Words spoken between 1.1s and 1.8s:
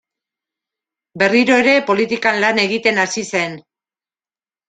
Berriro ere